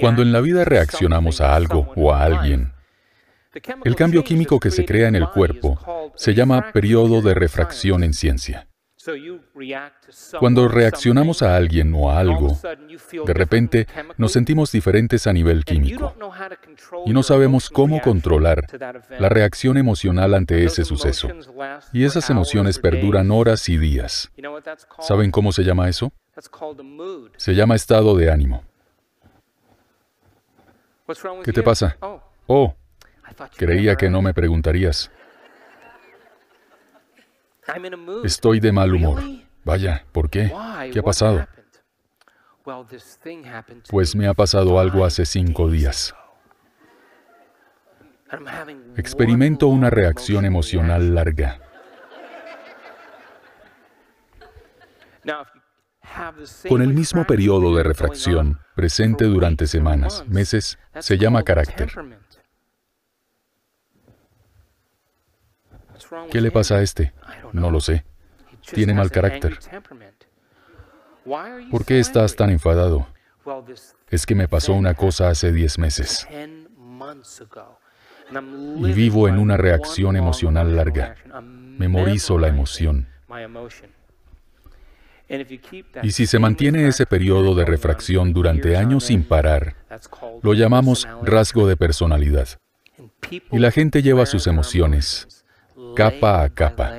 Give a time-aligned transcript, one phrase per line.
[0.00, 2.72] Cuando en la vida reaccionamos a algo o a alguien,
[3.84, 8.12] el cambio químico que se crea en el cuerpo se llama periodo de refracción en
[8.12, 8.66] ciencia.
[10.38, 12.58] Cuando reaccionamos a alguien o a algo,
[13.26, 13.86] de repente
[14.16, 16.14] nos sentimos diferentes a nivel químico
[17.04, 18.66] y no sabemos cómo controlar
[19.18, 21.28] la reacción emocional ante ese suceso.
[21.92, 24.30] Y esas emociones perduran horas y días.
[25.00, 26.12] ¿Saben cómo se llama eso?
[27.36, 28.64] Se llama estado de ánimo.
[31.44, 31.98] ¿Qué te pasa?
[32.46, 32.74] Oh,
[33.56, 35.10] creía que no me preguntarías.
[38.24, 39.22] Estoy de mal humor.
[39.64, 40.52] Vaya, ¿por qué?
[40.92, 41.46] ¿Qué ha pasado?
[43.88, 46.14] Pues me ha pasado algo hace cinco días.
[48.96, 51.60] Experimento una reacción emocional larga.
[56.68, 61.90] Con el mismo periodo de refracción, presente durante semanas, meses, se llama carácter.
[66.30, 67.12] ¿Qué le pasa a este?
[67.52, 68.04] No lo sé.
[68.72, 69.58] Tiene mal carácter.
[71.70, 73.06] ¿Por qué estás tan enfadado?
[74.08, 76.26] Es que me pasó una cosa hace diez meses.
[78.76, 81.14] Y vivo en una reacción emocional larga.
[81.42, 83.08] Memorizo la emoción.
[86.02, 89.76] Y si se mantiene ese periodo de refracción durante años sin parar,
[90.42, 92.48] lo llamamos rasgo de personalidad.
[93.50, 95.43] Y la gente lleva sus emociones
[95.96, 96.94] capa a capa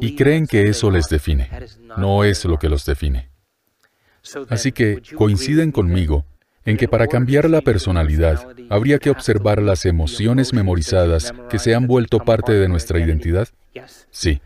[0.00, 1.48] y creen que eso les define.
[1.96, 3.30] No es lo que los define.
[4.48, 6.24] Así que coinciden conmigo
[6.64, 11.86] en que para cambiar la personalidad habría que observar las emociones memorizadas que se han
[11.86, 13.48] vuelto parte de nuestra identidad.
[14.10, 14.40] Sí.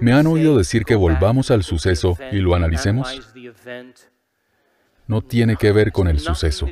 [0.00, 3.34] ¿Me han oído decir que volvamos al suceso y lo analicemos?
[5.06, 6.68] No tiene que ver con el suceso.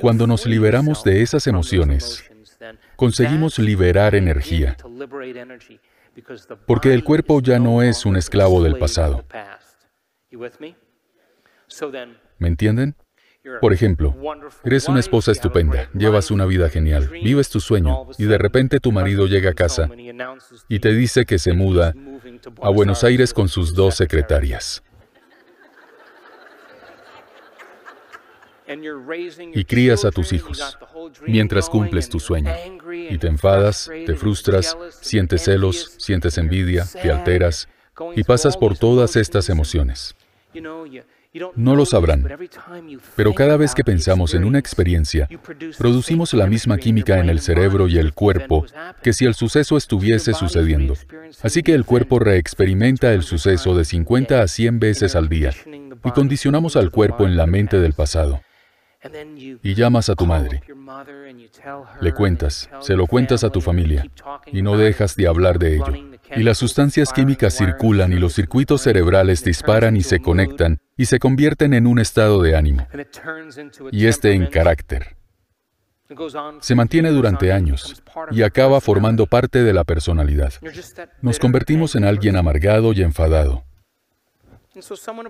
[0.00, 2.24] Cuando nos liberamos de esas emociones,
[2.96, 4.76] conseguimos liberar energía,
[6.66, 9.24] porque el cuerpo ya no es un esclavo del pasado.
[12.38, 12.96] ¿Me entienden?
[13.60, 14.14] Por ejemplo,
[14.64, 18.92] eres una esposa estupenda, llevas una vida genial, vives tu sueño y de repente tu
[18.92, 19.90] marido llega a casa
[20.68, 21.92] y te dice que se muda
[22.62, 24.84] a Buenos Aires con sus dos secretarias.
[29.54, 30.78] Y crías a tus hijos
[31.26, 32.52] mientras cumples tu sueño.
[33.10, 37.68] Y te enfadas, te frustras, sientes celos, sientes envidia, te alteras
[38.16, 40.14] y pasas por todas estas emociones.
[41.56, 42.28] No lo sabrán,
[43.16, 45.28] pero cada vez que pensamos en una experiencia,
[45.78, 48.66] producimos la misma química en el cerebro y el cuerpo
[49.02, 50.94] que si el suceso estuviese sucediendo.
[51.42, 55.54] Así que el cuerpo reexperimenta el suceso de 50 a 100 veces al día
[56.04, 58.42] y condicionamos al cuerpo en la mente del pasado
[59.62, 60.62] y llamas a tu madre.
[62.00, 64.06] Le cuentas, se lo cuentas a tu familia
[64.46, 65.92] y no dejas de hablar de ello.
[66.34, 71.18] Y las sustancias químicas circulan y los circuitos cerebrales disparan y se conectan y se
[71.18, 72.86] convierten en un estado de ánimo.
[73.90, 75.16] Y este en carácter.
[76.60, 80.52] Se mantiene durante años y acaba formando parte de la personalidad.
[81.22, 83.64] Nos convertimos en alguien amargado y enfadado.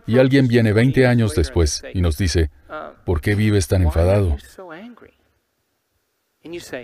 [0.06, 2.50] Y alguien viene 20 años después y nos dice,
[3.04, 4.36] ¿por qué vives tan enfadado?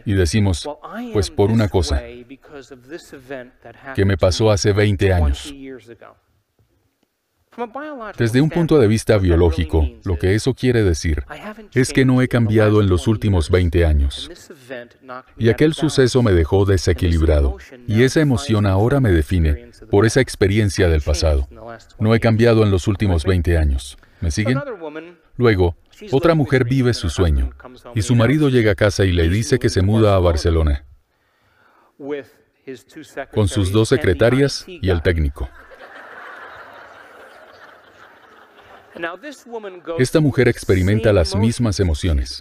[0.04, 0.68] Y decimos,
[1.12, 2.02] pues por una cosa
[3.94, 5.54] que me pasó hace 20 años.
[8.16, 11.24] Desde un punto de vista biológico, lo que eso quiere decir
[11.74, 14.30] es que no he cambiado en los últimos 20 años.
[15.36, 17.56] Y aquel suceso me dejó desequilibrado.
[17.86, 21.48] Y esa emoción ahora me define por esa experiencia del pasado.
[21.98, 23.98] No he cambiado en los últimos 20 años.
[24.20, 24.60] ¿Me siguen?
[25.36, 25.76] Luego,
[26.10, 27.50] otra mujer vive su sueño
[27.94, 30.84] y su marido llega a casa y le dice que se muda a Barcelona
[33.32, 35.48] con sus dos secretarias y el técnico.
[39.98, 42.40] Esta mujer experimenta las mismas emociones.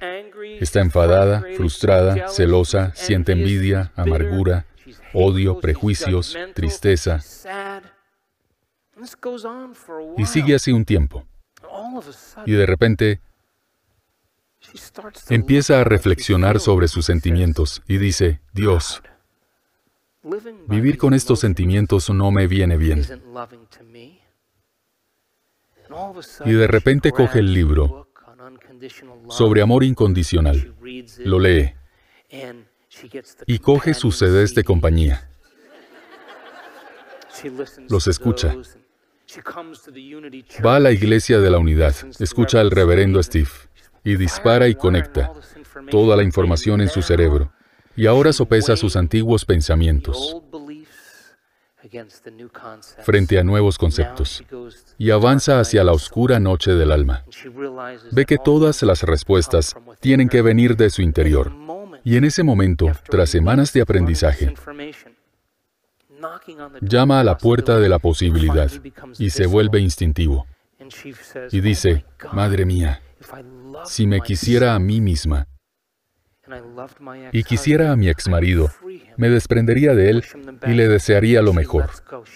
[0.60, 4.66] Está enfadada, frustrada, celosa, siente envidia, amargura,
[5.14, 7.20] odio, prejuicios, tristeza.
[10.18, 11.26] Y sigue así un tiempo.
[12.46, 13.22] Y de repente
[15.30, 19.02] empieza a reflexionar sobre sus sentimientos y dice, Dios,
[20.68, 23.06] vivir con estos sentimientos no me viene bien.
[26.46, 28.08] Y de repente coge el libro
[29.30, 30.74] sobre amor incondicional,
[31.20, 31.74] lo lee
[33.46, 35.30] y coge sus CDs de compañía.
[37.90, 38.56] Los escucha
[40.66, 43.50] Va a la iglesia de la unidad, escucha al reverendo Steve
[44.04, 45.34] y dispara y conecta
[45.92, 47.52] toda la información en su cerebro.
[47.96, 50.38] Y ahora sopesa sus antiguos pensamientos
[53.04, 54.44] frente a nuevos conceptos
[54.98, 57.24] y avanza hacia la oscura noche del alma.
[58.12, 61.52] Ve que todas las respuestas tienen que venir de su interior.
[62.04, 64.54] Y en ese momento, tras semanas de aprendizaje,
[66.82, 68.72] llama a la puerta de la posibilidad
[69.20, 70.48] y se vuelve instintivo.
[71.52, 73.02] Y dice, Madre mía,
[73.86, 75.48] si me quisiera a mí misma
[77.32, 78.70] y quisiera a mi exmarido,
[79.18, 80.24] me desprendería de él
[80.66, 81.90] y le desearía lo mejor.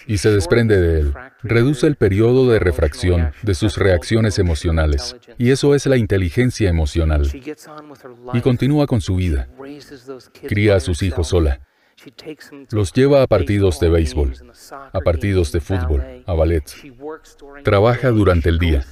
[0.06, 1.14] Y se desprende de él.
[1.42, 5.16] Reduce el periodo de refracción de sus reacciones emocionales.
[5.38, 7.28] Y eso es la inteligencia emocional.
[8.32, 9.48] Y continúa con su vida.
[10.46, 11.60] Cría a sus hijos sola.
[12.70, 14.32] Los lleva a partidos de béisbol,
[14.92, 16.64] a partidos de fútbol, a ballet.
[17.62, 18.84] Trabaja durante el día.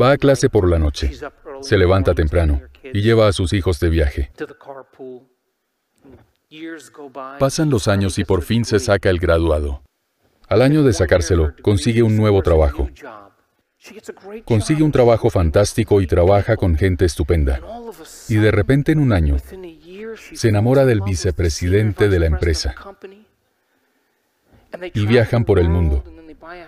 [0.00, 1.12] Va a clase por la noche.
[1.60, 2.60] Se levanta temprano
[2.92, 4.30] y lleva a sus hijos de viaje.
[7.38, 9.82] Pasan los años y por fin se saca el graduado.
[10.48, 12.88] Al año de sacárselo, consigue un nuevo trabajo.
[14.44, 17.60] Consigue un trabajo fantástico y trabaja con gente estupenda.
[18.28, 19.36] Y de repente en un año,
[20.32, 22.74] se enamora del vicepresidente de la empresa.
[24.94, 26.02] Y viajan por el mundo.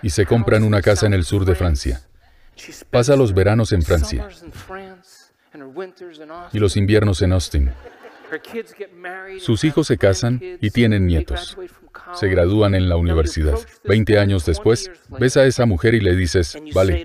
[0.02, 2.02] Y se compran una casa en el sur de Francia.
[2.90, 4.28] Pasa los veranos en Francia.
[6.52, 7.72] Y los inviernos en Austin.
[9.38, 11.58] Sus hijos se casan y tienen nietos.
[12.12, 13.58] Se gradúan en la universidad.
[13.84, 17.04] Veinte años después, ves a esa mujer y le dices, vale,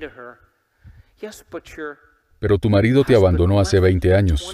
[2.39, 4.53] pero tu marido te abandonó hace 20 años.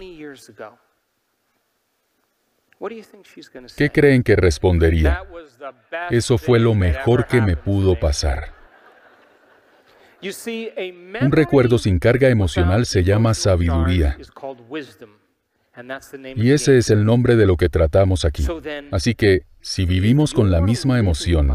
[3.78, 5.24] ¿Qué creen que respondería?
[6.10, 8.61] Eso fue lo mejor que me pudo pasar.
[10.24, 14.18] Un recuerdo sin carga emocional se llama sabiduría.
[16.36, 18.46] Y ese es el nombre de lo que tratamos aquí.
[18.92, 21.52] Así que, si vivimos con la misma emoción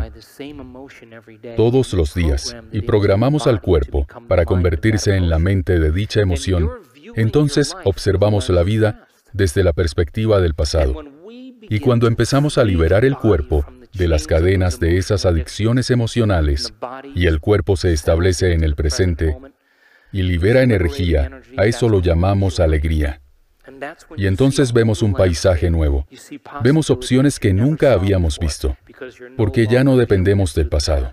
[1.56, 6.70] todos los días y programamos al cuerpo para convertirse en la mente de dicha emoción,
[7.14, 11.02] entonces observamos la vida desde la perspectiva del pasado.
[11.68, 16.72] Y cuando empezamos a liberar el cuerpo de las cadenas de esas adicciones emocionales
[17.14, 19.36] y el cuerpo se establece en el presente
[20.12, 23.20] y libera energía, a eso lo llamamos alegría.
[24.16, 26.06] Y entonces vemos un paisaje nuevo.
[26.62, 28.76] Vemos opciones que nunca habíamos visto,
[29.36, 31.10] porque ya no dependemos del pasado.